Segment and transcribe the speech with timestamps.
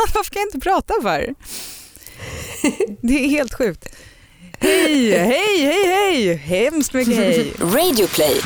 [0.14, 1.34] varför kan jag inte prata för?
[3.02, 3.96] Det är helt sjukt.
[4.58, 6.34] Hej, hej, hej, hej!
[6.34, 7.52] Hemskt mycket hej.
[7.58, 8.40] Radioplay.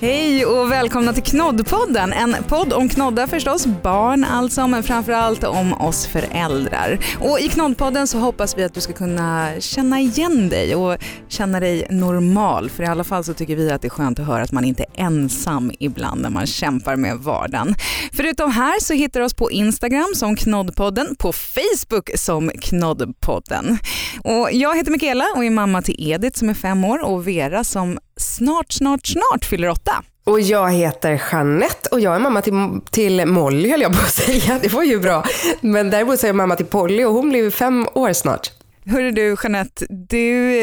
[0.00, 2.12] Hej och välkomna till Knoddpodden.
[2.12, 6.98] En podd om knoddar förstås, barn alltså, men framförallt om oss föräldrar.
[7.20, 10.98] Och i Knoddpodden så hoppas vi att du ska kunna känna igen dig och
[11.28, 12.70] känna dig normal.
[12.70, 14.64] För i alla fall så tycker vi att det är skönt att höra att man
[14.64, 17.74] inte är ensam ibland när man kämpar med vardagen.
[18.12, 23.78] Förutom här så hittar du oss på Instagram som Knoddpodden, på Facebook som Knoddpodden.
[24.24, 27.64] Och jag heter Mikaela och är mamma till Edith som är fem år och Vera
[27.64, 29.92] som snart, snart, snart fyller åtta.
[30.24, 34.14] Och jag heter Jeanette och jag är mamma till, till Molly höll jag på att
[34.14, 34.58] säga.
[34.62, 35.24] Det var ju bra.
[35.60, 38.50] Men däremot så är jag mamma till Polly och hon blir fem år snart.
[38.88, 40.54] Hörru du Jeanette, du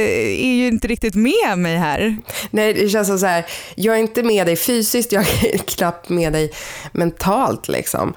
[0.42, 2.18] är ju inte riktigt med mig här.
[2.52, 6.10] Nej, det känns som så här, jag är inte med dig fysiskt, jag är knappt
[6.10, 6.52] med dig
[6.92, 8.14] mentalt liksom.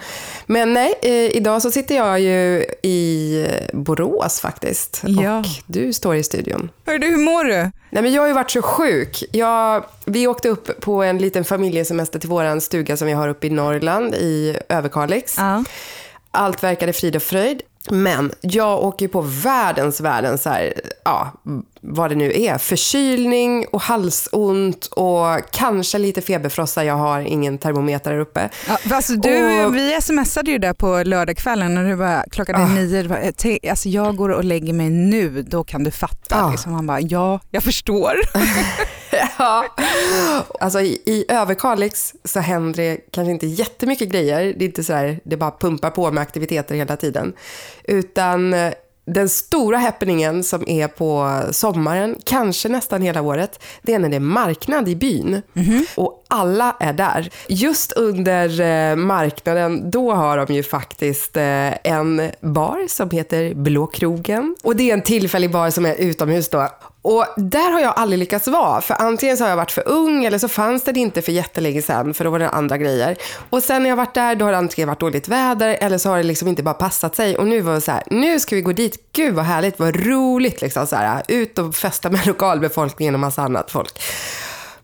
[0.46, 5.02] Men nej, eh, idag så sitter jag ju i Borås faktiskt.
[5.06, 5.38] Ja.
[5.38, 6.70] Och du står i studion.
[6.86, 7.70] Hörru du, hur mår du?
[7.90, 9.24] Nej, men jag har ju varit så sjuk.
[9.32, 13.46] Jag, vi åkte upp på en liten familjesemester till vår stuga som vi har uppe
[13.46, 15.34] i Norrland, i Överkalix.
[15.38, 15.64] Ja.
[16.30, 17.62] Allt verkade frid och fröjd.
[17.90, 20.72] Men jag åker ju på världens, världens, så här,
[21.04, 21.32] ja,
[21.80, 26.84] vad det nu är, förkylning och halsont och kanske lite feberfrossa.
[26.84, 28.48] Jag har ingen termometer där uppe.
[28.68, 32.64] Ja, alltså du, Och- Vi smsade ju där på lördagskvällen när du bara, klockan är
[32.64, 32.68] Ah.
[32.68, 36.44] nio, du bara, "Tänk, alltså jag går och lägger mig nu, då kan du fatta.
[36.44, 36.50] Ah.
[36.50, 36.72] Liksom.
[36.72, 38.12] Man bara, ja, jag förstår.
[39.38, 39.64] Ja.
[40.60, 44.54] Alltså i, i Överkalix så händer det kanske inte jättemycket grejer.
[44.58, 47.32] Det är inte så här, det bara pumpar på med aktiviteter hela tiden.
[47.84, 48.72] Utan eh,
[49.14, 54.16] den stora happeningen som är på sommaren, kanske nästan hela året, det är när det
[54.16, 55.42] är marknad i byn.
[55.94, 57.30] Och alla är där.
[57.48, 63.86] Just under eh, marknaden, då har de ju faktiskt eh, en bar som heter Blå
[63.86, 64.56] krogen.
[64.62, 66.68] Och det är en tillfällig bar som är utomhus då.
[67.08, 68.80] Och där har jag aldrig lyckats vara.
[68.80, 71.82] För antingen så har jag varit för ung eller så fanns det inte för jättelänge
[71.82, 73.16] sedan för då var det andra grejer.
[73.50, 76.08] Och sen när jag varit där då har det antingen varit dåligt väder eller så
[76.08, 77.36] har det liksom inte bara passat sig.
[77.36, 79.12] Och nu var det så här, nu ska vi gå dit.
[79.12, 81.22] Gud vad härligt, vad roligt liksom så här.
[81.28, 84.00] Ut och festa med lokalbefolkningen och massa annat folk.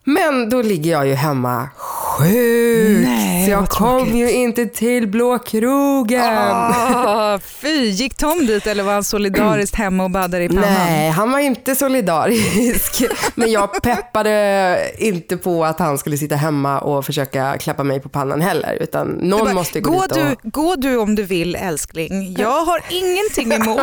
[0.07, 3.05] Men då ligger jag ju hemma sjuk.
[3.05, 4.15] Nej, så jag kom tråkigt.
[4.15, 6.37] ju inte till Blå krogen.
[6.37, 10.63] Ah, fy, gick Tom dit eller var han solidariskt hemma och baddade i pannan?
[10.63, 13.03] Nej, han var inte solidarisk.
[13.35, 18.09] Men jag peppade inte på att han skulle sitta hemma och försöka klappa mig på
[18.09, 18.77] pannan heller.
[18.81, 20.17] Utan någon bara, måste gå, gå, dit och...
[20.17, 22.35] du, gå du om du vill älskling.
[22.39, 23.79] Jag har ingenting emot.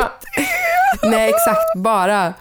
[1.02, 1.76] Nej, exakt.
[1.76, 2.34] Bara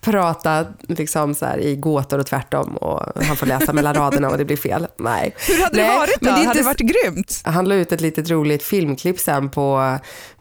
[0.00, 4.38] prata liksom så här i gåtor och tvärtom och han får läsa mellan raderna och
[4.38, 4.86] det blir fel.
[4.98, 5.34] Nej.
[5.48, 6.26] Hur hade Nej, det varit då?
[6.26, 7.40] men det är hade det inte- varit grymt?
[7.44, 9.98] Han la ut ett litet roligt filmklipp sen på,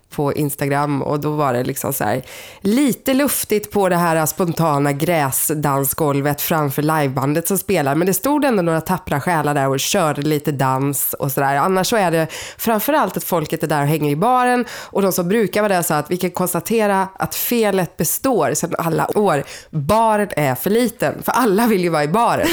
[0.10, 2.22] på Instagram och då var det liksom så här
[2.62, 7.96] lite luftigt på det här spontana gräsdansgolvet framför livebandet som spelar.
[7.96, 11.56] Men det stod ändå några tappra själar där och körde lite dans och sådär.
[11.56, 15.12] Annars så är det framförallt att folket är där och hänger i baren och de
[15.12, 19.44] som brukar vara där sa att vi kan konstatera att felet består sedan alla år.
[19.70, 22.48] Baren är för liten, för alla vill ju vara i baren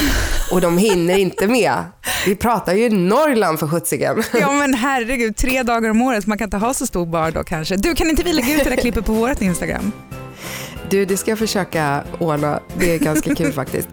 [0.50, 1.84] och de hinner inte med.
[2.26, 4.22] Vi pratar ju Norrland för sjuttsingen.
[4.40, 7.43] Ja men herregud, tre dagar om året, man kan inte ha så stor bar då
[7.44, 7.76] kanske.
[7.76, 9.92] Du, kan inte vi lägga ut det där klippet på vårt Instagram?
[10.90, 12.60] Du, det ska jag försöka ordna.
[12.78, 13.88] Det är ganska kul faktiskt.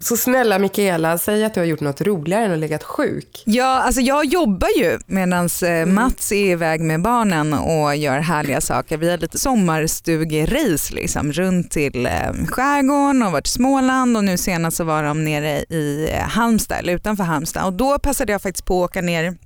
[0.00, 3.42] Så snälla Mikaela, säg att du har gjort något roligare än att legat sjuk.
[3.46, 5.48] Ja, alltså jag jobbar ju medan
[5.86, 8.96] Mats är iväg med barnen och gör härliga saker.
[8.96, 12.12] Vi har lite sommarstugerace liksom, runt till eh,
[12.48, 16.78] skärgården och varit i Småland och nu senast så var de nere i eh, Halmstad,
[16.78, 19.36] eller utanför Halmstad och då passade jag faktiskt på att åka ner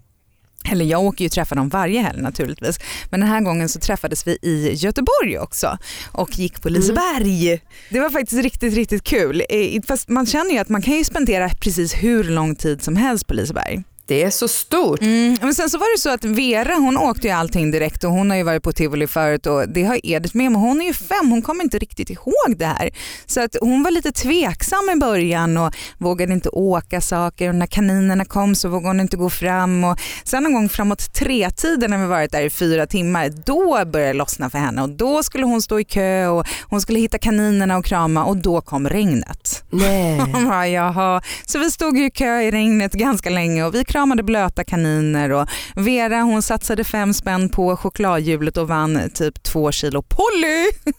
[0.71, 2.78] eller jag åker ju och träffar dem varje helg naturligtvis.
[3.11, 5.78] Men den här gången så träffades vi i Göteborg också
[6.12, 7.61] och gick på Liseberg.
[7.91, 9.43] Det var faktiskt riktigt, riktigt kul.
[9.49, 12.97] Eh, fast man känner ju att man kan ju spendera precis hur lång tid som
[12.97, 13.83] helst på Liseberg.
[14.06, 15.00] Det är så stort.
[15.00, 18.10] Mm, men sen så var det så att Vera hon åkte ju allting direkt och
[18.10, 20.87] hon har ju varit på tivoli förut och det har Edith med men hon är
[20.87, 22.90] ju fem, hon kommer inte riktigt ihåg det här.
[23.26, 27.66] Så att hon var lite tveksam i början och vågade inte åka saker och när
[27.66, 31.98] kaninerna kom så vågade hon inte gå fram och sen någon gång framåt tre-tiden när
[31.98, 35.44] vi varit där i fyra timmar då började det lossna för henne och då skulle
[35.44, 39.64] hon stå i kö och hon skulle hitta kaninerna och krama och då kom regnet.
[39.70, 40.19] Nej.
[40.32, 41.22] Hon bara, jaha.
[41.46, 45.33] Så vi stod ju i kö i regnet ganska länge och vi kramade blöta kaniner
[45.33, 50.71] och Vera hon satsade fem spänn på chokladhjulet och vann typ två kilo Polly.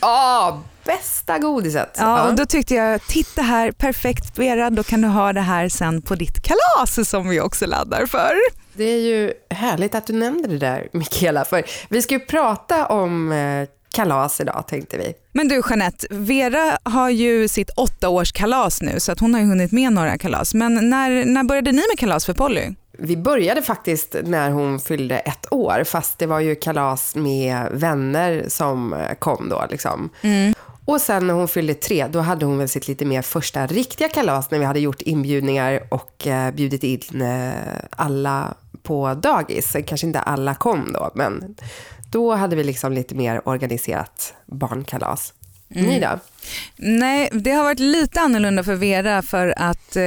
[0.00, 1.96] Ja, bästa godiset.
[1.98, 5.68] Ja, och då tyckte jag, titta här, perfekt Vera, då kan du ha det här
[5.68, 8.32] sen på ditt kalas som vi också laddar för.
[8.72, 12.86] Det är ju härligt att du nämnde det där, Mikaela, för vi ska ju prata
[12.86, 15.14] om eh, kalas idag tänkte vi.
[15.32, 19.72] Men du Jeanette, Vera har ju sitt åttaårskalas nu så att hon har ju hunnit
[19.72, 20.54] med några kalas.
[20.54, 22.74] Men när, när började ni med kalas för Polly?
[22.98, 28.44] Vi började faktiskt när hon fyllde ett år, fast det var ju kalas med vänner
[28.48, 29.66] som kom då.
[29.70, 30.10] Liksom.
[30.22, 30.54] Mm.
[30.84, 34.08] Och sen när hon fyllde tre, då hade hon väl sitt lite mer första riktiga
[34.08, 37.52] kalas när vi hade gjort inbjudningar och eh, bjudit in eh,
[37.90, 39.76] alla på dagis.
[39.86, 41.56] Kanske inte alla kom då, men
[42.12, 45.34] då hade vi liksom lite mer organiserat barnkalas.
[45.74, 45.90] Mm.
[45.90, 46.18] Ni då?
[46.76, 50.02] Nej, det har varit lite annorlunda för Vera för att eh,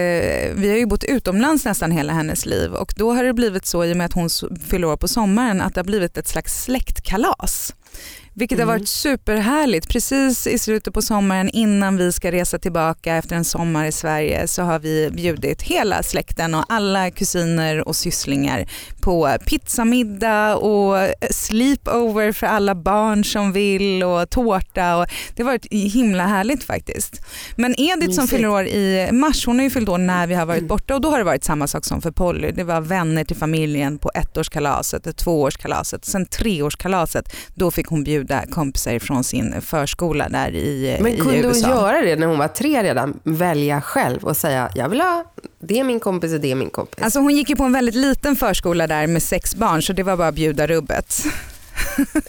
[0.55, 3.85] vi har ju bott utomlands nästan hela hennes liv och då har det blivit så
[3.85, 4.29] i och med att hon
[4.67, 7.73] fyller år på sommaren att det har blivit ett slags släktkalas.
[8.37, 8.67] Vilket mm.
[8.67, 9.89] har varit superhärligt.
[9.89, 14.47] Precis i slutet på sommaren innan vi ska resa tillbaka efter en sommar i Sverige
[14.47, 18.67] så har vi bjudit hela släkten och alla kusiner och sysslingar
[19.05, 24.97] på pizzamiddag och sleepover för alla barn som vill och tårta.
[24.97, 25.05] Och
[25.35, 27.21] det har varit himla härligt faktiskt.
[27.55, 30.45] Men Edith som fyller år i mars, hon har ju fyllt år när vi har
[30.45, 32.51] varit borta och då har det varit samma sak som för Polly.
[32.51, 37.35] Det var vänner till familjen på ettårskalaset, tvåårskalaset, sen treårskalaset.
[37.55, 41.67] Då fick hon bjuda kompisar från sin förskola där i, Men i kunde USA.
[41.67, 43.19] hon göra det när hon var tre redan?
[43.23, 45.25] Välja själv och säga, jag vill ha
[45.67, 47.03] det är min kompis och det är min kompis.
[47.03, 50.03] Alltså hon gick ju på en väldigt liten förskola där med sex barn så det
[50.03, 51.25] var bara att bjuda rubbet.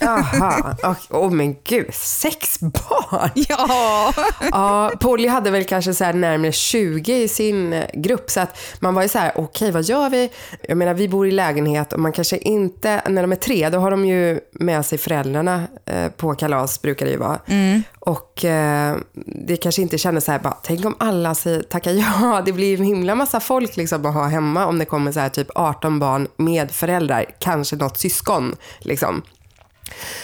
[0.01, 0.77] Jaha,
[1.11, 3.31] åh oh, men gud, sex barn?
[3.49, 4.13] Ja.
[4.51, 8.59] ja, Polly hade väl kanske så här närmare 20 i sin eh, grupp så att
[8.81, 10.31] man var ju så här, okej okay, vad gör vi?
[10.69, 13.79] Jag menar vi bor i lägenhet och man kanske inte, när de är tre då
[13.79, 17.39] har de ju med sig föräldrarna eh, på kalas brukar det ju vara.
[17.47, 17.83] Mm.
[18.07, 22.43] Och eh, det kanske inte kändes så här, bara, tänk om alla säger tackar ja.
[22.47, 25.29] Det blir en himla massa folk liksom att ha hemma om det kommer så här
[25.29, 28.57] typ 18 barn med föräldrar, kanske något syskon.
[28.79, 29.23] Liksom.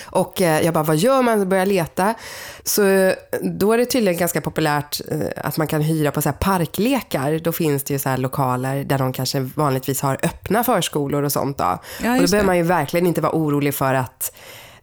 [0.04, 1.48] Och eh, jag bara, vad gör man?
[1.48, 2.14] Börjar leta.
[2.64, 6.32] Så eh, då är det tydligen ganska populärt eh, att man kan hyra på så
[6.32, 7.38] parklekar.
[7.38, 11.58] Då finns det ju så lokaler där de kanske vanligtvis har öppna förskolor och sånt.
[11.58, 11.78] Då.
[12.02, 14.32] Ja, och då behöver man ju verkligen inte vara orolig för att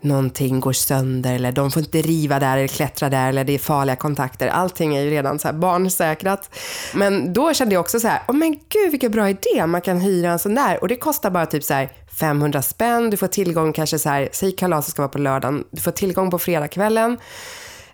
[0.02, 3.60] någonting går sönder eller de får inte riva där eller klättra där eller det är
[3.60, 4.48] farliga kontakter.
[4.48, 6.50] Allting är ju redan så här barnsäkrat.
[6.94, 10.02] Men då kände jag också så här, oh men gud vilken bra idé, man kan
[10.02, 13.28] hyra en sån där och det kostar bara typ så här 500 spänn, du får
[13.28, 17.18] tillgång kanske så här, säg kalaset ska vara på lördagen, du får tillgång på fredagskvällen.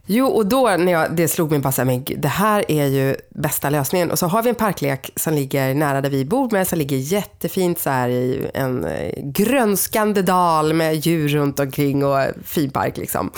[0.07, 2.85] Jo, och då när jag, det slog mig bara så här, men det här är
[2.85, 4.11] ju bästa lösningen.
[4.11, 6.97] Och så har vi en parklek som ligger nära där vi bor med, som ligger
[6.97, 12.97] jättefint så här i en eh, grönskande dal med djur runt omkring och fin park
[12.97, 13.31] liksom.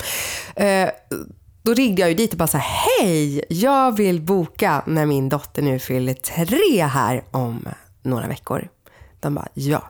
[0.55, 0.89] Eh,
[1.61, 5.29] då ringde jag ju dit och bara så här, hej, jag vill boka när min
[5.29, 7.67] dotter nu fyller tre här om
[8.01, 8.67] några veckor.
[9.19, 9.89] De bara, ja,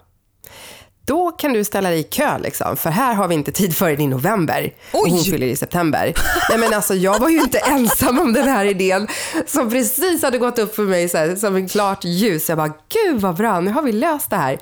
[1.08, 4.02] då kan du ställa dig i kö liksom, för här har vi inte tid förrän
[4.02, 5.02] i november Oj.
[5.02, 6.14] och hon fyller i september.
[6.50, 9.08] Nej men alltså jag var ju inte ensam om den här idén
[9.48, 12.50] som precis hade gått upp för mig här, som en klart ljus.
[12.50, 14.58] Jag bara, gud vad bra, nu har vi löst det här.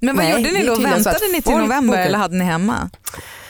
[0.00, 0.74] Men vad Nej, gjorde ni då?
[0.74, 2.90] Väntade ni till november eller hade ni hemma?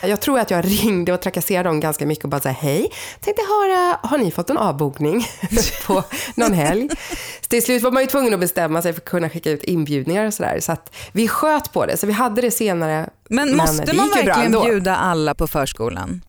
[0.01, 3.41] Jag tror att jag ringde och trakasserade dem ganska mycket och bara sa hej, tänkte
[3.41, 5.27] höra, har ni fått en avbokning
[5.87, 6.03] på
[6.35, 6.89] någon helg?
[7.41, 9.63] Så till slut var man ju tvungen att bestämma sig för att kunna skicka ut
[9.63, 10.59] inbjudningar och sådär.
[10.59, 13.09] Så att vi sköt på det, så vi hade det senare.
[13.29, 16.21] Men, men måste man verkligen bjuda alla på förskolan?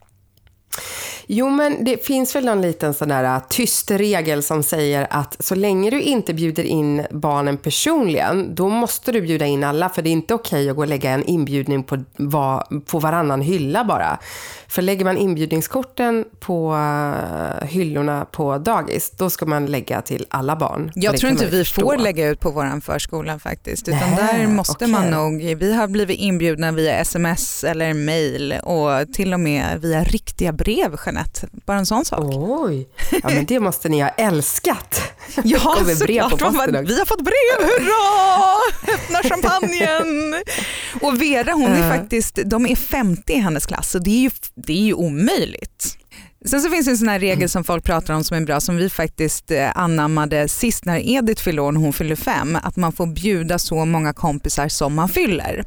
[1.26, 5.36] Jo, men det finns väl någon liten sån där äh, tyst regel som säger att
[5.44, 9.88] så länge du inte bjuder in barnen personligen, då måste du bjuda in alla.
[9.88, 12.04] För det är inte okej okay att gå och lägga en inbjudning på,
[12.86, 14.18] på varannan hylla bara.
[14.68, 20.56] För lägger man inbjudningskorten på uh, hyllorna på dagis, då ska man lägga till alla
[20.56, 20.92] barn.
[20.94, 21.80] Jag tror inte vi förstå.
[21.80, 23.88] får lägga ut på vår förskola faktiskt.
[23.88, 24.88] Utan Nä, där måste okay.
[24.88, 30.04] man nog, vi har blivit inbjudna via sms eller mail och till och med via
[30.04, 31.48] riktiga brev Jeanette.
[31.66, 32.20] Bara en sån sak.
[32.24, 32.88] Oj,
[33.22, 35.02] ja men det måste ni ha älskat.
[35.44, 35.76] Ja,
[36.30, 38.56] posten Vi har fått brev, hurra!
[38.94, 40.34] Öppna champagnen!
[41.00, 44.30] Och Vera hon är faktiskt, de är 50 i hennes klass så det är ju,
[44.54, 45.98] det är ju omöjligt.
[46.44, 48.60] Sen så finns det en sån här regel som folk pratar om som är bra
[48.60, 52.58] som vi faktiskt eh, anammade sist när Edith fyllde år när hon fyllde fem.
[52.62, 55.64] Att man får bjuda så många kompisar som man fyller.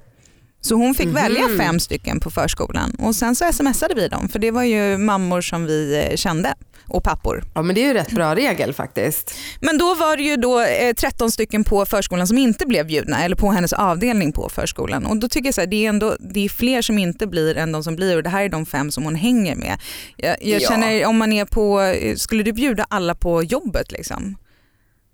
[0.61, 1.21] Så hon fick mm -hmm.
[1.21, 4.97] välja fem stycken på förskolan och sen så smsade vi dem för det var ju
[4.97, 6.53] mammor som vi eh, kände.
[6.91, 7.43] och pappor.
[7.55, 9.35] Ja men det är ju rätt bra regel faktiskt.
[9.61, 13.23] Men då var det ju då eh, 13 stycken på förskolan som inte blev bjudna
[13.23, 15.05] eller på hennes avdelning på förskolan.
[15.05, 17.57] Och då tycker jag så här, det är ändå det är fler som inte blir
[17.57, 19.77] än de som blir och det här är de fem som hon hänger med.
[20.17, 20.69] Jag, jag Ja.
[20.69, 24.35] känner om man är på, eh, skulle du bjuda alla på jobbet liksom?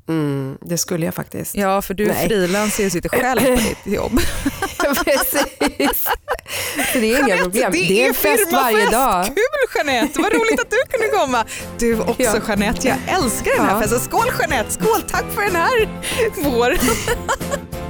[0.09, 1.55] Mm, det skulle jag faktiskt.
[1.55, 2.27] Ja för du är Nej.
[2.27, 4.19] frilansare och sitter själv på ditt jobb.
[5.05, 6.03] Precis.
[6.93, 7.71] Så det är inga problem.
[7.71, 9.25] Det är en fest varje dag.
[9.25, 9.35] Kul
[9.75, 11.45] Jeanette, vad roligt att du kunde komma.
[11.79, 12.33] Du också Ja.
[12.47, 13.81] Jeanette, jag älskar den här Ja.
[13.81, 13.99] festen.
[13.99, 15.89] Skål Jeanette, skål, tack för den här
[16.43, 16.77] våren.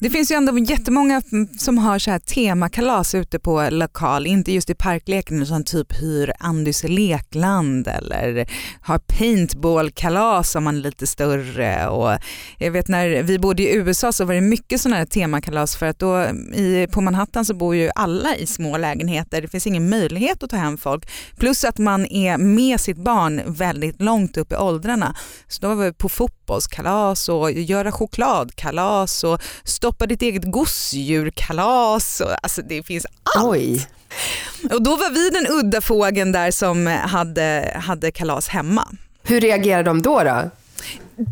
[0.00, 1.22] Det finns ju ändå jättemånga
[1.58, 6.32] som har så här temakalas ute på lokal, inte just i parkleken utan typ hyr
[6.38, 8.50] Andys lekland eller
[8.80, 11.88] har paintballkalas om man är lite större.
[11.88, 12.18] Och
[12.58, 15.86] jag vet när vi bodde i USA så var det mycket sådana här temakalas för
[15.86, 16.22] att då
[16.54, 19.42] i, på Manhattan så bor ju alla i små lägenheter.
[19.42, 21.10] Det finns ingen möjlighet att ta hem folk.
[21.36, 25.16] Plus att man är med sitt barn väldigt långt upp i åldrarna.
[25.48, 29.40] Så då var vi på fotbollskalas och göra chokladkalas och
[29.88, 32.22] stoppa ditt eget gosedjurkalas.
[32.42, 33.46] Alltså det finns allt.
[33.46, 33.86] Oj.
[34.72, 38.88] Och då var vi den udda fågeln där som hade, hade kalas hemma.
[39.22, 40.22] Hur reagerar de då?
[40.22, 40.50] då?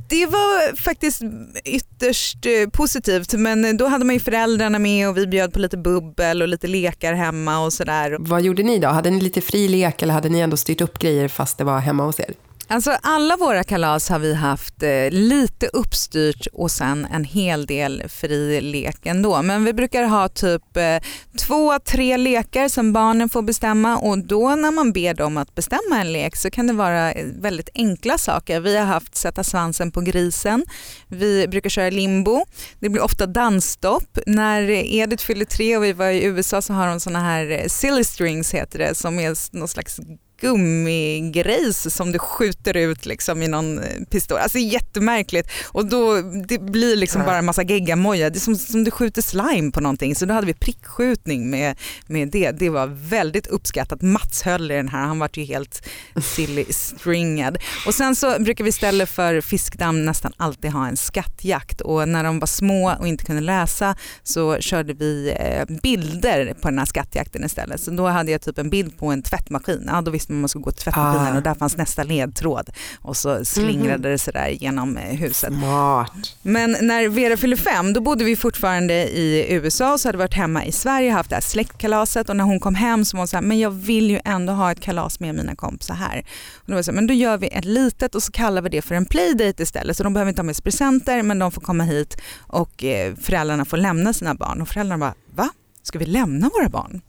[0.08, 1.22] Det var faktiskt
[1.64, 5.76] ytterst eh, positivt men då hade man ju föräldrarna med och vi bjöd på lite
[5.76, 8.16] bubbel och lite lekar hemma och sådär.
[8.20, 8.88] Vad gjorde ni då?
[8.88, 11.78] Hade ni lite fri lek eller hade ni ändå styrt upp grejer fast det var
[11.78, 12.34] hemma hos er?
[12.68, 18.02] Alltså alla våra kalas har vi haft eh, lite uppstyrt och sen en hel del
[18.08, 19.42] fri lek ändå.
[19.42, 20.98] Men vi brukar ha typ eh,
[21.38, 26.00] två, tre lekar som barnen får bestämma och då när man ber dem att bestämma
[26.00, 28.60] en lek så kan det vara eh, väldigt enkla saker.
[28.60, 30.64] Vi har haft sätta svansen på grisen,
[31.08, 32.44] vi brukar köra limbo,
[32.80, 34.18] det blir ofta dansstopp.
[34.26, 37.66] När Edith fyllde tre och vi var i USA så har de såna här eh,
[37.66, 40.00] silly strings heter det som är någon slags
[40.40, 44.38] gummigrejs som du skjuter ut liksom i någon eh, pistol.
[44.38, 48.30] Alltså jättemärkligt och då det blir liksom bara en massa geggamoja.
[48.30, 51.78] Det är som, som du skjuter slime på någonting så då hade vi prickskjutning med,
[52.06, 52.50] med det.
[52.50, 54.02] Det var väldigt uppskattat.
[54.02, 55.88] Mats höll i den här, han var ju helt
[56.22, 57.58] silly stringad.
[57.86, 62.24] Och sen så brukar vi istället för fiskdamm nästan alltid ha en skattjakt och när
[62.24, 66.86] de var små och inte kunde läsa så körde vi eh, bilder på den här
[66.86, 67.80] skattjakten istället.
[67.80, 69.84] Så då hade jag typ en bild på en tvättmaskin.
[69.86, 71.36] Ja, då visste man att man skulle gå till tvättmaskinen Ah.
[71.36, 72.70] och där fanns nästa ledtråd
[73.02, 75.52] och så slingrade det sådär genom eh, huset.
[75.54, 76.12] Smart.
[76.42, 80.34] Men när Vera fyllde fem då bodde vi fortfarande i USA och så hade varit
[80.34, 83.28] hemma i Sverige haft det här släktkalaset och när hon kom hem så var hon
[83.28, 86.24] så här, men jag vill ju ändå ha ett kalas med mina kompisar här.
[86.56, 88.68] Och då var så här, men då gör vi ett litet och så kallar vi
[88.68, 91.52] det för en playdate istället så de behöver inte ha med sig presenter men de
[91.52, 95.14] får komma hit och eh, föräldrarna får lämna sina barn och föräldrarna bara,
[95.44, 95.48] va?
[95.82, 97.00] Ska vi lämna våra barn?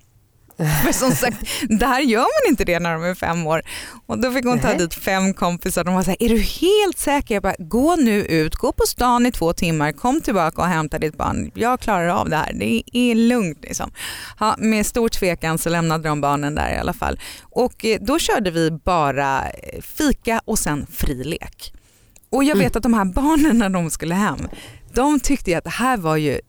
[0.83, 1.37] För som sagt,
[1.69, 3.61] där gör man inte det när de är fem år.
[4.05, 5.83] Och då fick hon ta dit fem kompisar.
[5.83, 7.35] De var så här, är du helt säker?
[7.35, 10.99] Jag bara, gå nu ut, gå på stan i två timmar, kom tillbaka och hämta
[10.99, 11.51] ditt barn.
[11.53, 13.57] Jag klarar av det här, det är lugnt.
[13.61, 13.91] Liksom.
[14.39, 17.19] Ja, med stor tvekan så lämnade de barnen där i alla fall.
[17.41, 21.73] Och eh, då körde vi bara eh, fika och sen fri lek.
[22.29, 24.47] Och jag vet att de här barnen när de skulle hem,
[24.93, 26.39] de tyckte att det här var ju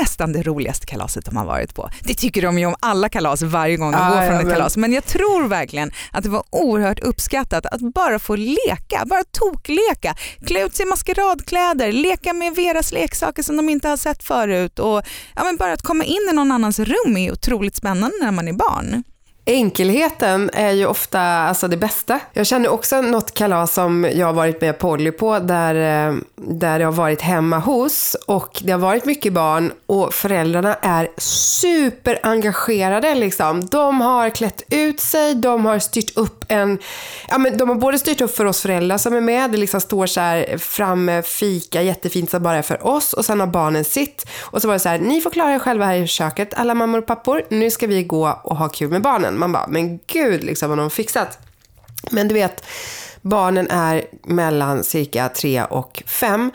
[0.00, 1.90] nästan det roligaste kalaset de har varit på.
[2.00, 4.48] Det tycker de ju om alla kalas varje gång de Ja, går från ja, ett
[4.48, 4.76] kalas.
[4.76, 10.14] Men jag tror verkligen att det var oerhört uppskattat att bara få leka, bara tokleka.
[10.46, 14.78] Klä ut sig i maskeradkläder, leka med Veras leksaker som de inte har sett förut.
[14.78, 15.02] Och,
[15.34, 18.48] ja, men bara att komma in i någon annans rum är otroligt spännande när man
[18.48, 19.04] är barn.
[19.48, 22.20] Enkelheten är ju ofta alltså det bästa.
[22.32, 26.80] Jag känner också något kalas som jag har varit med Polly på där, eh, där
[26.80, 33.14] jag har varit hemma hos och det har varit mycket barn och föräldrarna är superengagerade.
[33.14, 33.66] Liksom.
[33.66, 36.78] De har klätt ut sig, de har styrt upp en...
[37.28, 39.80] Ja, men de har både styrt upp för oss föräldrar som är med, det liksom
[39.80, 43.46] står så här framme eh, fika jättefint som bara är för oss och sen har
[43.46, 44.26] barnen sitt.
[44.40, 46.74] Och så var det så här, ni får klara er själva här i köket, alla
[46.74, 49.38] mammor och pappor, nu ska vi gå och ha kul med barnen.
[49.38, 51.38] Man bara, men gud liksom vad de har fixat.
[52.10, 52.64] Men du vet,
[53.20, 56.50] barnen är mellan cirka tre och fem.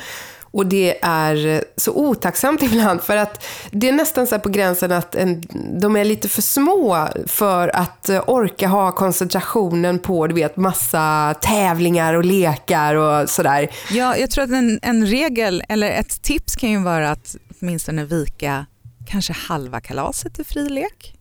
[0.51, 4.50] Och det är eh, så otacksamt ibland för att det är nästan så här på
[4.50, 5.43] gränsen att en,
[5.79, 11.36] de är lite för små för att eh, orka ha koncentrationen på du vet, massa
[11.41, 13.70] tävlingar och lekar och sådär.
[13.91, 18.05] Ja, jag tror att en, en regel eller ett tips kan ju vara att åtminstone
[18.05, 18.65] vika
[19.12, 21.13] kanske halva kalaset är frilek.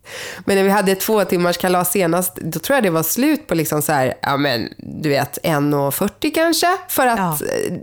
[0.45, 3.55] Men när vi hade två timmars kalas senast, då tror jag det var slut på
[3.55, 6.77] liksom så här, ja men du vet 1,40 kanske.
[6.89, 7.37] För att Ja.
[7.47, 7.73] eh,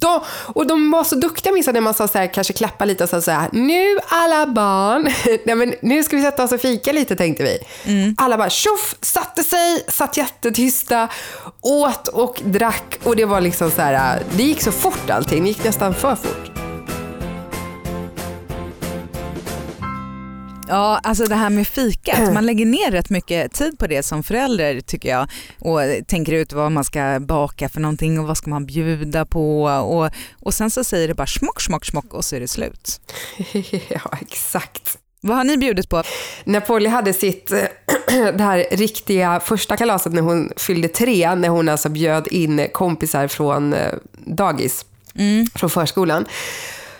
[0.00, 3.04] de, och de var så duktiga minns när man sa så här, kanske klappa lite
[3.04, 5.02] och sa så här, nu alla barn,
[5.44, 7.58] nej men nu ska vi sätta oss och fika lite tänkte vi.
[8.18, 11.08] Alla bara tjoff, satte sig, satt jättetysta,
[11.60, 15.48] åt och drack och det var liksom så här, det gick så fort allting, det
[15.48, 16.45] gick nästan för fort.
[20.68, 24.22] Ja, alltså det här med fikat, man lägger ner rätt mycket tid på det som
[24.22, 28.50] förälder tycker jag och tänker ut vad man ska baka för någonting och vad ska
[28.50, 32.36] man bjuda på och, och sen så säger det bara smock, smock, smock och så
[32.36, 33.00] är det slut.
[33.88, 34.98] ja, exakt.
[35.20, 36.02] Vad har ni bjudit på?
[36.44, 37.46] När Polly hade sitt
[38.08, 43.28] det här riktiga första kalaset när hon fyllde tre, när hon alltså bjöd in kompisar
[43.28, 43.92] från eh,
[44.24, 44.86] dagis,
[45.54, 46.26] från förskolan.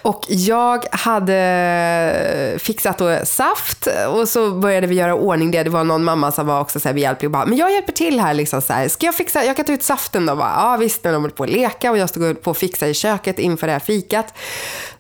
[0.07, 5.63] Och jag hade fixat då saft och så började vi göra ordning det.
[5.63, 7.93] Det var någon mamma som var också så här behjälplig och bara, men jag hjälper
[7.93, 8.89] till här liksom så här.
[8.89, 10.37] Ska jag fixa, jag kan ta ut saften då?
[10.37, 12.89] Bara, Ja visst, när de höll på att leka och jag stod på att fixa
[12.89, 14.35] i köket inför det här fikat.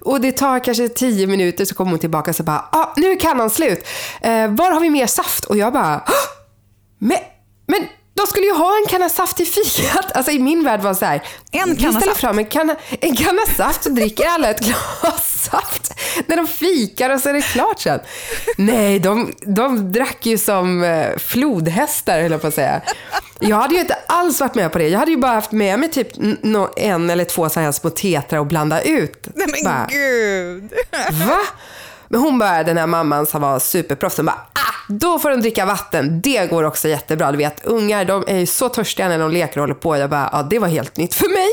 [0.01, 3.11] Och det tar kanske tio minuter så kommer hon tillbaka och så bara, ah, nu
[3.11, 3.87] är kannan slut.
[4.21, 5.45] Eh, var har vi mer saft?
[5.45, 6.13] Och jag bara, "Hå!
[6.99, 7.19] men
[8.17, 10.13] de skulle ju ha en kanna saft i fikat.
[10.17, 11.23] Alltså i min värld var det så här.
[11.51, 12.21] En kanna ställer saft?
[12.21, 15.95] fram en kanna, en kanna saft så dricker alla ett glas saft
[16.27, 18.01] när de fikar och så är det klart sen.
[18.57, 22.81] Nej, de, de drack ju som eh, flodhästar höll jag på att säga.
[23.41, 24.89] Jag hade ju inte alls varit med på det.
[24.89, 26.09] Jag hade ju bara haft med mig typ
[26.77, 29.29] en eller två så här små tetrar och blanda ut.
[29.35, 30.73] Nej men Bara, gud.
[31.29, 31.39] Va?
[32.09, 35.41] Men hon bara, den här mamman som var superproffs, hon bara, ah, då får de
[35.41, 36.21] dricka vatten.
[36.21, 37.33] Det går också jättebra.
[37.33, 39.97] Du vet, ungar de är ju så törstiga när de leker och håller på.
[39.97, 41.49] Jag bara, ja det var helt nytt för mig.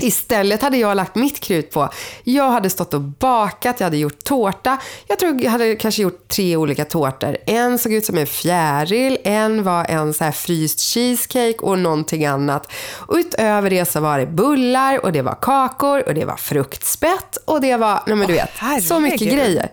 [0.00, 1.88] Istället hade jag lagt mitt krut på,
[2.24, 4.78] jag hade stått och bakat, jag hade gjort tårta.
[5.06, 7.36] Jag tror jag hade kanske gjort tre olika tårtor.
[7.46, 12.24] En såg ut som en fjäril, en var en så här fryst cheesecake och någonting
[12.24, 12.72] annat.
[12.96, 17.36] Och utöver det så var det bullar och det var kakor och det var fruktspett
[17.44, 18.50] och det var, nej men du vet,
[18.84, 19.70] så mycket grejer.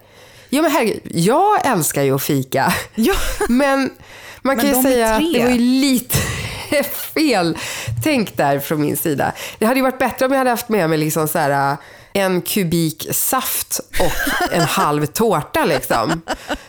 [0.53, 2.73] Ja men herregud, jag älskar ju att fika.
[2.95, 3.13] Ja.
[3.49, 3.91] Men
[4.41, 6.17] man kan Men ju säga att det var ju lite
[7.15, 7.57] fel
[8.03, 9.31] tänk där från min sida.
[9.59, 11.77] Det hade ju varit bättre om jag hade haft med mig liksom så här,
[12.13, 16.21] en kubik saft och en halv tårta liksom.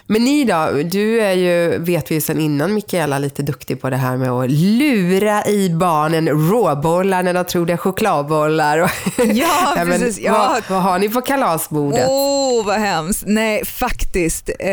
[0.07, 0.69] Men ni då?
[0.85, 4.31] Du är ju, vet vi ju sedan innan Mikaela, lite duktig på det här med
[4.31, 8.79] att lura i barnen råbollar när de tror det är chokladbollar.
[8.79, 8.91] Och
[9.35, 10.19] Ja, Nej, precis.
[10.19, 10.33] Ja.
[10.33, 12.07] Vad, vad har ni på kalasbordet?
[12.09, 13.23] Åh, oh, vad hemskt.
[13.27, 14.49] Nej, faktiskt.
[14.49, 14.67] Eh,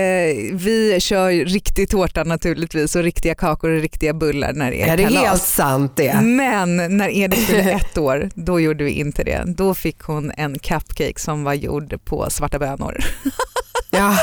[0.54, 4.98] vi kör riktig tårta naturligtvis och riktiga kakor och riktiga bullar när det är är
[4.98, 5.22] det kalas.
[5.24, 6.22] helt sant det?
[6.22, 9.44] Men när Edith fyllde ett år, då gjorde vi inte det.
[9.48, 12.98] Då fick hon en cupcake som var gjord på svarta bönor.
[13.92, 14.18] Ja.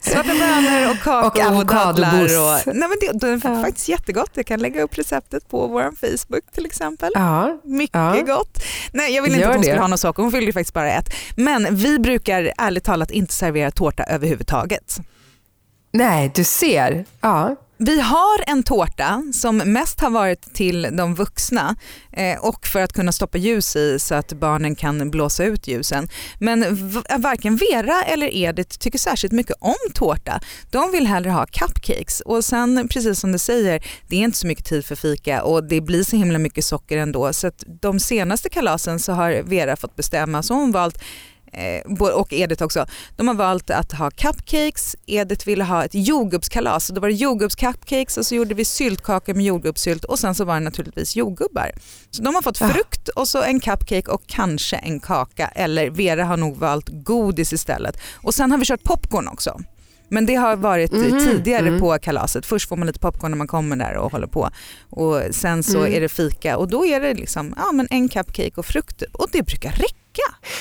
[0.00, 2.22] Svarta bönor och kakor Och dadlar.
[2.22, 3.62] Och, nej men det, det är Ja.
[3.62, 4.30] faktiskt jättegott.
[4.34, 7.12] Jag kan lägga upp receptet på vår Facebook till exempel.
[7.14, 7.60] ja.
[7.64, 8.22] Mycket Ja.
[8.26, 8.62] gott.
[8.92, 9.66] Nej, jag vill inte Gör att hon det.
[9.68, 11.08] skulle ha någon socker, hon fyllde faktiskt bara ett.
[11.36, 14.96] Men vi brukar ärligt talat inte servera tårta överhuvudtaget.
[15.92, 17.04] Nej, du ser.
[17.20, 17.56] Ja.
[17.84, 21.76] Vi har en tårta som mest har varit till de vuxna
[22.12, 26.08] eh, och för att kunna stoppa ljus i så att barnen kan blåsa ut ljusen.
[26.38, 26.60] Men
[27.18, 30.40] varken Vera eller Edith tycker särskilt mycket om tårta.
[30.70, 34.46] De vill hellre ha cupcakes och sen precis som du säger, det är inte så
[34.46, 38.00] mycket tid för fika och det blir så himla mycket socker ändå så att de
[38.00, 41.02] senaste kalasen så har Vera fått bestämma så har hon valt
[42.14, 42.86] och Edith också,
[43.16, 44.96] de har valt att ha cupcakes.
[45.06, 46.88] Edith ville ha ett jordgubbskalas.
[46.88, 50.54] Då var det jordgubbscupcakes och så gjorde vi syltkakor med jordgubbssylt och sen så var
[50.54, 51.70] det naturligtvis jordgubbar.
[52.10, 52.68] Så de har fått Ah.
[52.68, 57.52] frukt och så en cupcake och kanske en kaka eller Vera har nog valt godis
[57.52, 57.96] istället.
[58.14, 59.60] Och sen har vi kört popcorn också.
[60.08, 61.80] Men det har varit eh, Mhm, tidigare mm.
[61.80, 62.46] på kalaset.
[62.46, 64.50] Först får man lite popcorn när man kommer där och håller på.
[64.90, 65.94] Och sen så Mm.
[65.94, 69.02] är det fika och då är det liksom, ja, men en cupcake och frukt.
[69.12, 69.94] Och det brukar räcka.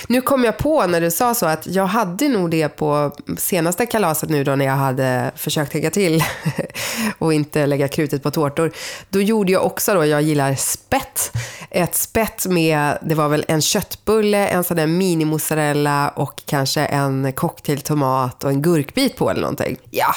[0.07, 3.85] Nu kom jag på när du sa så att jag hade nog det på senaste
[3.85, 6.23] kalaset nu då när jag hade försökt tänka till
[7.17, 8.71] och inte lägga krutet på tårtor.
[9.09, 11.31] Då gjorde jag också då, jag gillar spett.
[11.69, 17.33] Ett spett med, det var väl en köttbulle, en sån där mini-mozzarella och kanske en
[17.33, 19.77] cocktailtomat och en gurkbit på eller någonting.
[19.89, 20.13] Ja,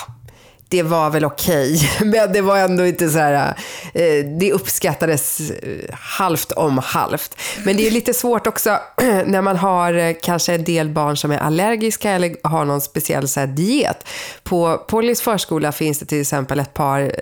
[0.68, 3.54] det var väl okej, men det var ändå inte så här,
[3.94, 5.58] eh, det uppskattades eh,
[5.92, 7.36] halvt om halvt.
[7.64, 8.78] Men det är lite svårt också
[9.26, 13.28] när man har eh, kanske en del barn som är allergiska eller har någon speciell
[13.28, 14.06] så diet.
[14.42, 17.12] På Pollys förskola finns det till exempel ett par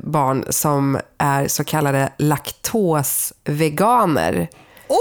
[0.00, 4.48] barn som är så kallade laktosveganer.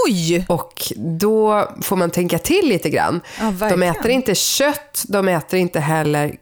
[0.08, 0.45] Oj!
[0.47, 3.21] Och då får man tänka till lite grann.
[3.39, 6.38] Ja, de äter inte kött, de äter inte heller he-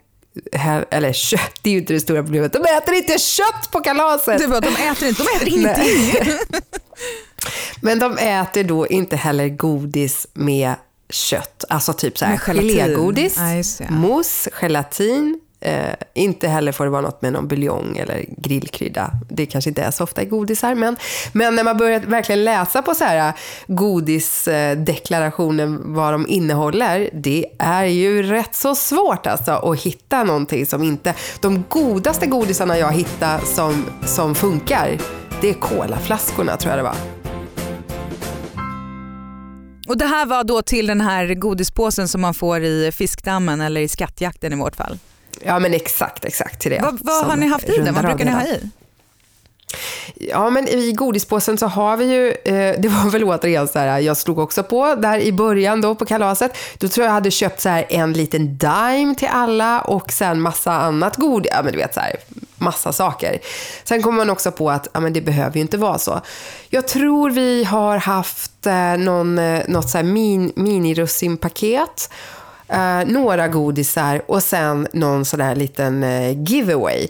[0.90, 2.54] eller kött, det är ju inte det stora problemet.
[2.54, 4.38] De äter inte kött på kalaset!
[4.40, 6.14] Du bara, de äter inte, de äter ingenting.
[7.82, 10.76] Men de äter då inte heller godis med
[11.10, 11.64] kött.
[11.70, 13.38] Alltså typ så här gelégodis,
[13.80, 15.40] Ja, mousse, gelatin.
[15.60, 19.12] Eh, inte heller får det vara något med någon buljong eller grillkrydda.
[19.30, 20.76] Det kanske inte är så ofta i godisar.
[20.76, 20.98] Men,
[21.34, 23.34] men när man börjar verkligen läsa på så här eh,
[23.68, 27.10] godisdeklarationen, vad de innehåller.
[27.14, 31.14] Det är ju rätt så svårt alltså att hitta någonting som inte...
[31.42, 34.98] De godaste godisarna jag hittade som, som funkar,
[35.42, 36.96] det är kolaflaskorna tror jag det var.
[39.88, 43.82] Och det här var då till den här godispåsen som man får i fiskdammen eller
[43.82, 45.00] i skattjakten i vårt fall.
[45.46, 46.80] Ja men exakt, exakt till det.
[46.84, 47.94] vad vad har ni haft i den?
[47.94, 48.70] Vad brukar ni ha i?
[50.16, 54.00] Ja, men i godispåsen så har vi ju, eh, det var väl återigen så här,
[54.00, 56.58] jag slog också på där i början då på kalaset.
[56.78, 60.42] Då tror jag jag hade köpt så här en liten Dime till alla och sen
[60.42, 62.16] massa annat godis, ja men du vet så här,
[62.58, 63.40] massa saker.
[63.84, 66.22] Sen kommer man också på att ja, men det behöver ju inte vara så.
[66.70, 72.10] Jag tror vi har haft eh, någon, eh, något så här min, minirussinpaket.
[72.70, 77.08] Eh, några godisar och sen någon sån där liten eh, giveaway.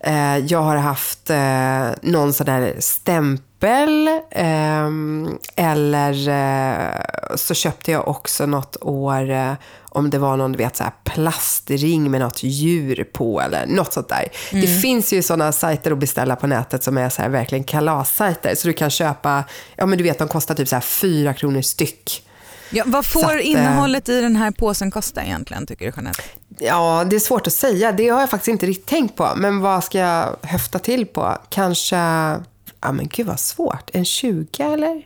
[0.00, 8.08] Eh, jag har haft eh, någon sån där stämpel ehm, eller eh, så köpte jag
[8.08, 9.52] också något år eh,
[9.92, 13.92] om det var någon du vet, så här plastring med något djur på eller något
[13.92, 14.28] sånt där.
[14.50, 18.54] Det finns ju sådana sajter att beställa på nätet som är så här verkligen kalassajter.
[18.54, 19.44] Så du kan köpa,
[19.76, 22.26] ja men du vet de kostar typ så här fyra kronor styck.
[22.70, 26.22] Ja, vad får att, eh, innehållet i den här påsen kosta egentligen tycker du Jeanette?
[26.58, 27.92] Ja, det är svårt att säga.
[27.92, 29.32] Det har jag faktiskt inte riktigt tänkt på.
[29.36, 31.38] Men vad ska jag höfta till på?
[31.48, 33.90] Kanske, ja men gud vad svårt.
[33.92, 35.02] En 20 eller?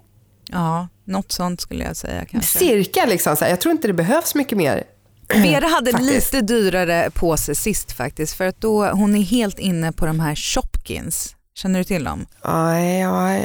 [0.49, 2.59] Ja, något sånt skulle jag säga kanske.
[2.59, 3.37] Cirka liksom.
[3.37, 3.51] Så här.
[3.53, 4.85] Jag tror inte det behövs mycket mer.
[5.29, 6.33] Vera hade Faktiskt.
[6.33, 10.35] lite dyrare påse sist faktiskt för att då, hon är helt inne på de här
[10.35, 11.37] Shopkins.
[11.57, 12.27] Känner du till dem?
[12.43, 12.75] Ja,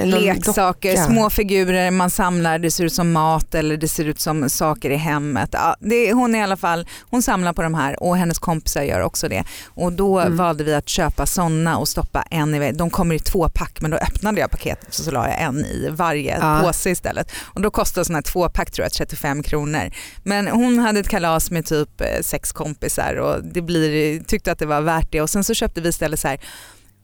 [0.05, 1.03] någon Leksaker, docka.
[1.05, 4.89] små figurer man samlar, det ser ut som mat eller det ser ut som saker
[4.89, 5.49] i hemmet.
[5.53, 8.81] Ja, det, hon är i alla fall, hon samlar på de här och hennes kompisar
[8.81, 9.43] gör också det.
[9.67, 10.37] Och då Mm.
[10.37, 13.91] valde vi att köpa sådana och stoppa en i De kommer i två pack men
[13.91, 16.59] då öppnade jag paketet och så la jag en i varje Ja.
[16.63, 17.31] påse istället.
[17.53, 19.91] Och då kostar sådana här två pack tror jag 35 kronor.
[20.23, 24.59] Men hon hade ett kalas med typ eh, sex kompisar och det blir, tyckte att
[24.59, 25.21] det var värt det.
[25.21, 26.39] Och sen så köpte vi istället så här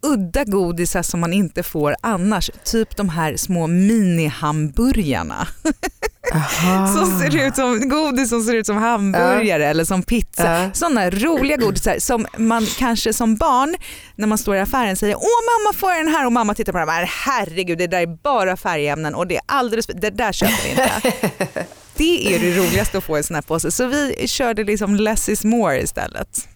[0.06, 2.52] udda godisar som man inte får annars.
[2.64, 5.48] Typ de här små mini-hamburgarna.
[6.96, 10.62] Som ser ut som godis som ser ut som hamburgare eller som pizza.
[10.64, 10.70] Ja.
[10.74, 13.76] Sådana roliga godisar som man kanske som barn
[14.16, 16.72] när man står i affären säger åh mamma får jag den här och mamma tittar
[16.72, 20.32] på den här herregud det där är bara färgämnen och det är alldeles det där
[20.32, 21.66] köper vi inte.
[21.98, 24.96] Det är det roligaste att få i en sån här påse så vi körde liksom
[24.96, 26.48] less is more istället.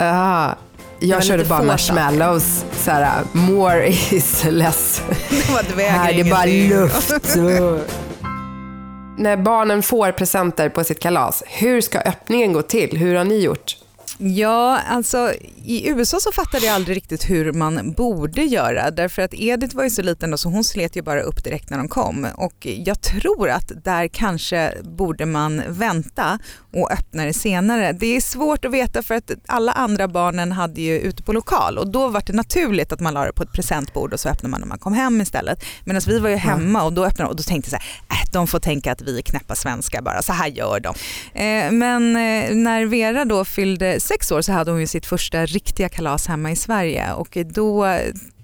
[0.00, 0.56] Aha.
[1.00, 2.64] Jag körde bara marshmallows.
[2.72, 5.02] Så här, more is less.
[5.76, 7.36] Det, Här, det är bara luft.
[9.18, 12.96] När barnen får presenter på sitt kalas, hur ska öppningen gå till?
[12.96, 13.76] Hur har ni gjort?
[14.22, 15.32] Ja, alltså
[15.64, 19.84] i USA så fattade jag aldrig riktigt hur man borde göra därför att Edith var
[19.84, 22.66] ju så liten då, så hon slet ju bara upp direkt när de kom och
[22.66, 26.38] jag tror att där kanske borde man vänta
[26.72, 27.92] och öppna det senare.
[27.92, 31.78] Det är svårt att veta för att alla andra barnen hade ju ute på lokal
[31.78, 34.50] och då var det naturligt att man la det på ett presentbord och så öppnade
[34.50, 35.64] man när man kom hem istället.
[35.84, 38.32] Medan vi var ju hemma och då öppnade och då tänkte jag så här, äh,
[38.32, 40.94] de får tänka att vi är knäppa svenskar bara, så här gör de.
[41.34, 45.46] Eh, men eh, när Vera då fyllde sex år så hade hon ju sitt första
[45.46, 47.86] riktiga kalas hemma i Sverige och då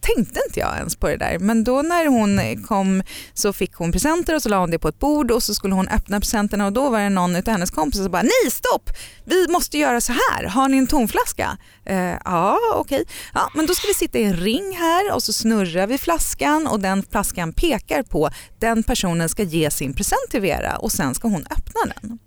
[0.01, 1.39] tänkte inte jag ens på det där.
[1.39, 3.03] Men då när hon kom
[3.35, 5.75] så fick hon presenter och så la hon det på ett bord och så skulle
[5.75, 8.91] hon öppna presenterna och då var det någon av hennes kompisar som bara nej stopp,
[9.25, 11.59] vi måste göra så här, har ni en tomflaska?
[11.85, 15.33] Eh, ja okej, ja, men då ska vi sitta i en ring här och så
[15.33, 20.41] snurrar vi flaskan och den flaskan pekar på den personen ska ge sin present till
[20.41, 22.19] Vera och sen ska hon öppna den.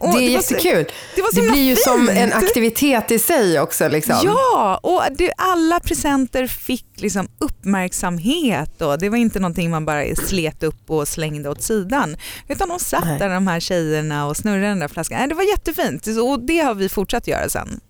[0.00, 0.86] Och det är så- jättekul.
[1.16, 2.18] Det, var så Det blir ju som fint.
[2.18, 3.88] en aktivitet i sig också.
[3.88, 4.16] Liksom.
[4.24, 10.14] Ja, och det, alla presenter fick liksom uppmärksamhet och det var inte någonting man bara
[10.16, 12.16] slet upp och slängde åt sidan.
[12.48, 13.18] Utan de satt Nej.
[13.18, 15.18] där de här tjejerna och snurrade den där flaskan.
[15.18, 17.80] Nej, Det var jättefint och det har vi fortsatt göra sen.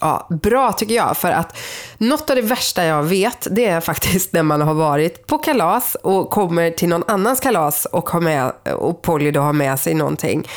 [0.00, 1.16] Ja, bra tycker jag.
[1.16, 1.56] För att
[1.98, 5.94] något av det värsta jag vet, det är faktiskt när man har varit på kalas
[6.02, 9.94] och kommer till någon annans kalas och, har med, och Polly då har med sig
[9.94, 10.48] någonting.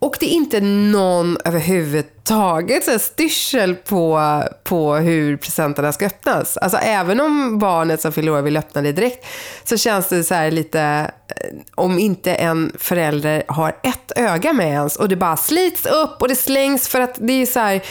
[0.00, 6.56] Och det är inte någon överhuvudtaget så styrsel på, på hur presenterna ska öppnas.
[6.56, 9.26] Alltså även om barnet som fyller år vill öppna det direkt
[9.64, 14.68] så känns det så här lite, eh, om inte en förälder har ett öga med
[14.68, 17.82] ens och det bara slits upp och det slängs för att det är så här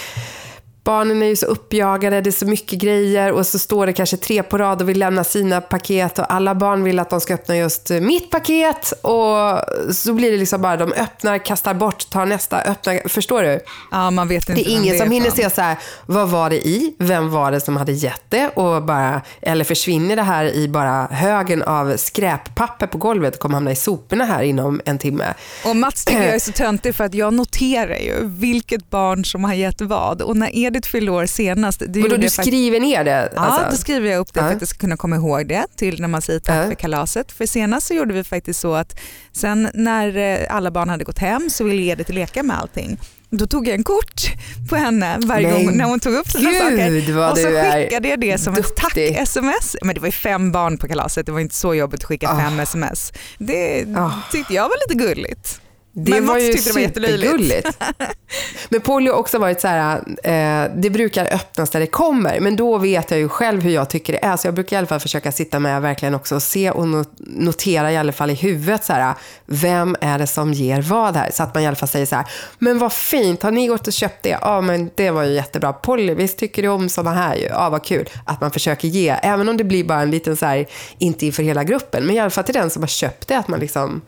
[0.83, 4.17] barnen är ju så uppjagade, det är så mycket grejer och så står det kanske
[4.17, 7.33] tre på rad och vill lämna sina paket och alla barn vill att de ska
[7.33, 9.59] öppna just mitt paket och
[9.95, 13.09] så blir det liksom bara de öppnar, kastar bort, tar nästa, öppnar.
[13.09, 13.59] Förstår du?
[13.91, 16.67] Ja, man vet inte det är ingen som hinner se så här, vad var det
[16.67, 16.95] i?
[16.99, 18.49] Vem var det som hade gett det?
[18.49, 23.55] Och bara, eller försvinner det här i bara högen av skräppapper på golvet och kommer
[23.55, 25.33] hamna i soporna här inom en timme?
[25.65, 29.43] Och Mats tycker jag är så töntig för att jag noterar ju vilket barn som
[29.43, 31.83] har gett vad och när David fyllde år senast.
[31.87, 33.21] Det Vadå, du skriver ner det?
[33.21, 33.61] Alltså.
[33.61, 34.47] Ja, då skriver jag upp det ja.
[34.47, 36.67] för att jag ska kunna komma ihåg det till när man säger tack ja.
[36.67, 37.31] för kalaset.
[37.31, 38.99] För senast så gjorde vi faktiskt så att
[39.31, 42.99] sen när eh, alla barn hade gått hem så ville Edith leka med allting.
[43.29, 44.21] Då tog jag en kort
[44.69, 47.31] på henne varje gång när hon tog upp sina saker.
[47.31, 48.71] och så skickade jag det som duktig.
[48.71, 49.75] ett tack-sms.
[49.81, 52.31] Men det var ju fem barn på kalaset, det var inte så jobbigt att skicka
[52.31, 52.39] oh.
[52.39, 53.13] fem sms.
[53.37, 54.13] Det oh.
[54.31, 55.61] tyckte jag var lite gulligt.
[55.91, 57.77] Det Men var ju supergulligt.
[58.69, 62.55] Men Polly har också varit så här, eh, det brukar öppnas där det kommer, men
[62.55, 64.37] då vet jag ju själv hur jag tycker det är.
[64.37, 67.91] Så jag brukar i alla fall försöka sitta med verkligen också och se och notera
[67.91, 69.13] i alla fall i huvudet så här,
[69.45, 71.31] vem är det som ger vad här?
[71.31, 72.25] Så att man i alla fall säger så här,
[72.59, 74.37] men vad fint, har ni gått och köpt det?
[74.41, 75.73] Ja, men det var ju jättebra.
[75.73, 77.45] Polly, visst tycker du om sådana här ju?
[77.45, 78.09] Ja, vad kul.
[78.25, 80.65] Att man försöker ge, även om det blir bara en liten så här,
[80.97, 83.47] inte inför hela gruppen, men i alla fall till den som har köpt det, att
[83.47, 84.01] man liksom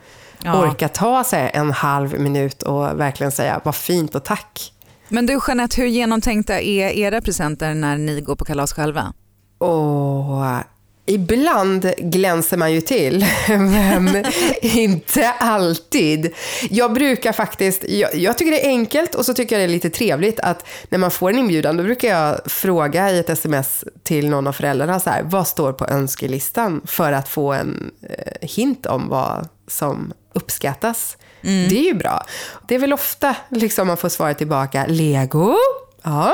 [0.43, 0.63] ja.
[0.63, 4.73] orka ta sig en halv minut och verkligen säga vad fint och tack.
[5.09, 9.13] Men du Jeanette, hur genomtänkta är era presenter när ni går på kalas själva?
[9.59, 10.61] Åh,
[11.05, 14.25] Ibland glänser man ju till, men
[14.61, 16.33] inte alltid.
[16.69, 19.75] Jag brukar faktiskt, jag, jag, tycker det är enkelt och så tycker jag det är
[19.75, 23.83] lite trevligt att när man får en inbjudan, då brukar jag fråga i ett sms
[24.03, 28.47] till någon av föräldrarna så här, vad står på önskelistan för att få en eh,
[28.47, 31.17] hint om vad som uppskattas.
[31.43, 31.69] Mm.
[31.69, 32.25] Det är ju bra.
[32.67, 35.55] Det är väl ofta liksom man får svaret tillbaka, lego,
[36.03, 36.33] ja.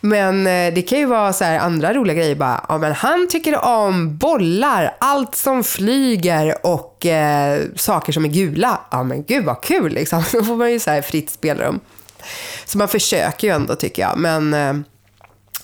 [0.00, 2.64] Men eh, det kan ju vara så andra roliga grejer bara.
[2.68, 8.80] Ja, men han tycker om bollar, allt som flyger och eh, saker som är gula.
[8.90, 10.22] Ja men gud vad kul liksom.
[10.32, 11.80] Då får man ju så fritt spelrum.
[12.64, 14.18] Så man försöker ju ändå tycker jag.
[14.18, 14.74] Men, eh,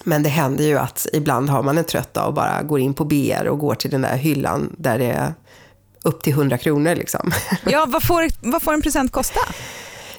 [0.05, 2.95] men det händer ju att ibland har man en trött dag och bara går in
[2.95, 5.35] på BR och går till den där hyllan där det
[6.03, 6.95] upp till 100 kronor.
[6.95, 7.33] Liksom.
[7.67, 9.41] Ja, vad får, vad får en present kosta?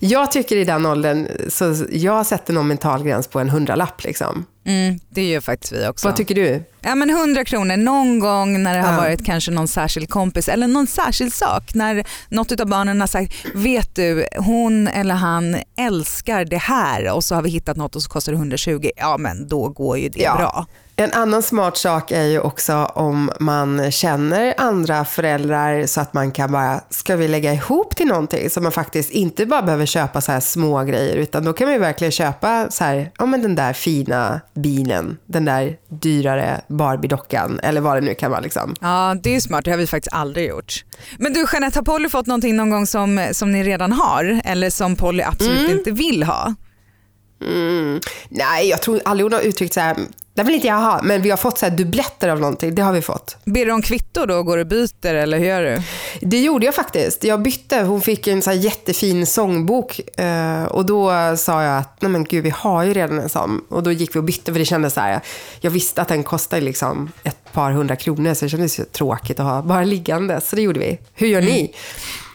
[0.04, 4.04] Jag tycker i den åldern, så jag sätter någon mental gräns på en hundralapp.
[4.04, 4.46] Liksom.
[4.66, 6.08] Mm, det gör faktiskt vi också.
[6.08, 6.64] Vad tycker du?
[6.82, 10.68] Ja men 100 kronor någon gång när det har varit kanske någon särskild kompis eller
[10.68, 11.74] någon särskild sak.
[11.74, 17.24] När något av barnen har sagt, vet du hon eller han älskar det här och
[17.24, 18.90] så har vi hittat något och så kostar det 120.
[18.96, 20.36] Ja men då går ju det ja.
[20.38, 20.66] bra.
[21.02, 26.32] En annan smart sak är ju också om man känner andra föräldrar så att man
[26.32, 28.50] kan bara, ska vi lägga ihop till någonting?
[28.50, 31.74] Så man faktiskt inte bara behöver köpa så här små grejer utan då kan man
[31.74, 37.60] ju verkligen köpa så här, ja men den där fina bilen, den där dyrare Barbie-dockan
[37.64, 38.42] eller vad det nu kan vara.
[38.42, 38.76] Liksom.
[38.82, 39.66] Ja, det är smart.
[39.66, 40.86] Det har vi faktiskt aldrig gjort.
[41.18, 44.70] Men du Jeanette, har Polly fått någonting någon gång som, som ni redan har eller
[44.70, 45.78] som Polly absolut mm.
[45.78, 46.56] inte vill ha?
[47.42, 48.00] Mm.
[48.30, 49.98] Nej, jag tror aldrig hon har uttryckt så här,
[50.34, 52.76] det vill inte jag ha, men vi har fått så här dubbletter av någonting.
[52.76, 53.38] Det har vi fått.
[53.46, 54.44] Ber du om kvitto då?
[54.44, 55.82] Går du och byter eller hur gör du?
[56.22, 57.24] Det gjorde jag faktiskt.
[57.24, 57.82] Jag bytte.
[57.82, 62.44] Hon fick en så jättefin sångbok eh, och då sa jag att nej men gud,
[62.44, 63.62] vi har ju redan en sån.
[63.70, 65.22] Och då gick vi och bytte för det kändes så här.
[65.60, 69.40] Jag visste att den kostade liksom ett par hundra kronor så det kändes ju tråkigt
[69.40, 70.42] att ha bara liggande.
[70.42, 71.00] Så det gjorde vi.
[71.14, 71.68] Hur gör mm.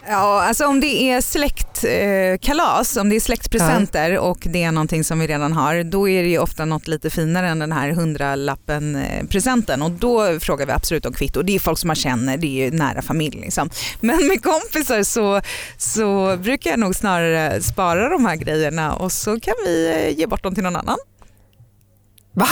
[0.09, 4.21] Ja, alltså om det är släktkalas, eh, om det är släktpresenter ja.
[4.21, 7.11] och det är någonting som vi redan har, då är det ju ofta något lite
[7.11, 11.43] finare än den här hundralappen eh, och då frågar vi absolut om kvitto.
[11.43, 13.41] Det är folk som man känner, det är ju nära familj.
[13.41, 13.71] Liksom.
[14.01, 15.41] Men med kompisar så,
[15.77, 20.27] så brukar jag nog snarare spara de här grejerna och så kan vi eh, ge
[20.27, 20.99] bort dem till någon annan.
[22.33, 22.49] Va?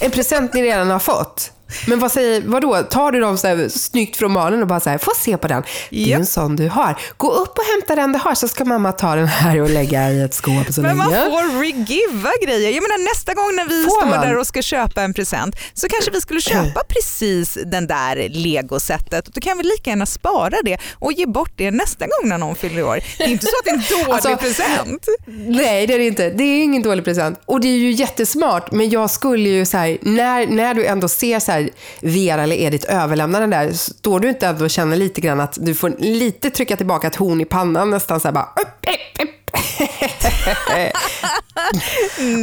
[0.00, 1.53] En present ni redan har fått?
[1.86, 4.90] Men vad säger, vadå, tar du dem så här snyggt från barnen och bara så
[4.90, 5.62] här, få se på den.
[5.90, 6.98] Det är en sån du har.
[7.16, 10.10] Gå upp och hämta den du har så ska mamma ta den här och lägga
[10.10, 12.70] i ett skåp så Men man får regiva grejer.
[12.70, 14.20] Jag menar nästa gång när vi får står man?
[14.20, 19.24] där och ska köpa en present så kanske vi skulle köpa precis den där legosättet.
[19.34, 22.54] Då kan vi lika gärna spara det och ge bort det nästa gång när någon
[22.54, 23.00] fyller år.
[23.18, 25.08] Det är inte så att det är en dålig alltså, present.
[25.46, 26.30] Nej det är det inte.
[26.30, 27.40] Det är ingen dålig present.
[27.46, 31.08] Och det är ju jättesmart men jag skulle ju så här, när, när du ändå
[31.08, 34.96] ser så här här, Vera eller Edith överlämnar den där, står du inte och känner
[34.96, 38.32] lite grann att du får lite trycka tillbaka ett horn i pannan nästan så här
[38.32, 40.10] bara upp, upp, upp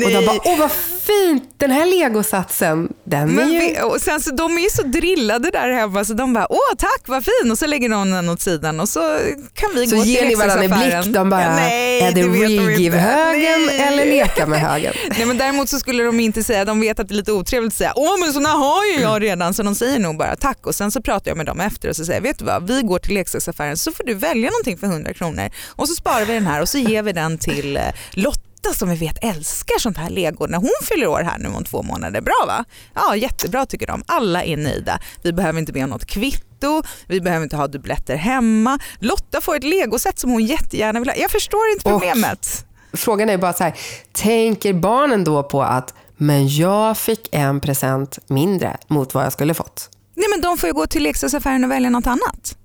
[0.05, 0.71] och de bara, åh vad
[1.05, 3.81] fint, den här legosatsen, den Men är ju...
[3.81, 7.01] och sen så, de är ju så drillade där hemma så de bara åh tack
[7.05, 7.51] vad fin.
[7.51, 9.19] Och så lägger någon den åt sidan och så
[9.53, 12.11] kan vi Så gå ger till ni varandra en blick, de bara, Ja, nej, är
[12.11, 12.21] det.
[12.21, 14.93] Regive-högen eller leka med högen?
[15.17, 17.73] Nej, men däremot så skulle de inte säga, de vet att det är lite otrevligt
[17.73, 19.53] att säga åh men såna har ju jag redan.
[19.53, 20.67] Så de säger nog bara tack.
[20.67, 22.67] Och sen så pratar jag med dem efter och så säger vet du vad?
[22.67, 25.49] Vi går till leksaksaffären så får du välja någonting för 100 kronor.
[25.75, 28.89] Och så sparar vi den här och så ger vi den till eh, Lotta som
[28.89, 32.21] vi vet älskar sånt här lego när hon fyller år här nu om två månader.
[32.21, 32.65] Bra va?
[32.95, 34.03] Ja jättebra tycker de.
[34.07, 34.99] Alla är nöjda.
[35.23, 38.79] Vi behöver inte be om något kvitto, vi behöver inte ha dubbletter hemma.
[38.99, 41.15] Lotta får ett legoset som hon jättegärna vill ha.
[41.15, 42.65] Jag förstår inte Och- problemet.
[42.93, 43.73] Frågan är bara så här,
[44.13, 49.53] tänker barnen då på att men jag fick en present mindre mot vad jag skulle
[49.53, 49.89] fått?
[50.15, 52.57] Nej men de får ju gå till leksaksaffären och välja något annat.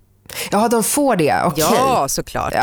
[0.51, 1.35] Ja, de får det.
[1.44, 1.64] Okej.
[1.70, 2.53] Ja såklart.
[2.55, 2.62] Ja,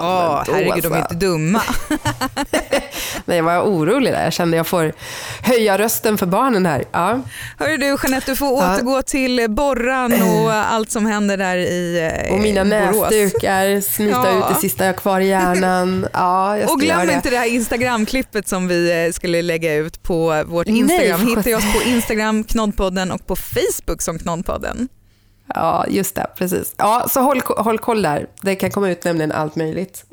[0.00, 1.14] Ja, men då herregud de är alltså.
[1.14, 1.62] inte dumma.
[3.24, 4.24] Nej, jag var orolig där.
[4.24, 4.92] Jag kände jag får
[5.42, 6.84] höja rösten för barnen här.
[6.92, 7.20] Ja.
[7.58, 8.74] Hörru du Jeanette, du får Ja.
[8.74, 13.10] återgå till borran och allt som händer där i eh, Och mina Borås.
[13.10, 14.38] näsdukar, smita Ja.
[14.38, 16.06] ut det sista jag har kvar i hjärnan.
[16.12, 17.12] Ja, jag Och glöm det.
[17.12, 21.20] inte det här Instagram-klippet som vi eh, skulle lägga ut på vårt Nej, Instagram.
[21.20, 24.88] för Hittar oss på Instagram, Knoddpodden och på Facebook som Knoddpodden.
[25.54, 26.26] Ja, just det.
[26.36, 26.74] Precis.
[26.76, 28.26] Ja, så håll, håll koll där.
[28.42, 30.04] Det kan komma ut nämligen allt möjligt.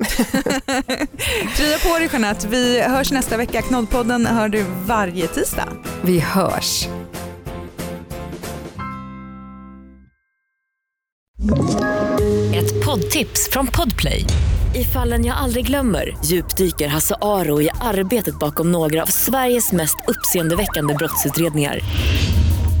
[1.56, 2.48] Krya på dig Jeanette.
[2.48, 3.62] Vi hörs nästa vecka.
[3.62, 5.68] Knoddpodden hör du varje tisdag.
[6.02, 6.88] Vi hörs.
[12.54, 14.24] Ett poddtips från Podplay.
[14.74, 19.96] I fallen jag aldrig glömmer djupdyker Hasse Aro i arbetet bakom några av Sveriges mest
[20.08, 21.80] uppseendeväckande brottsutredningar.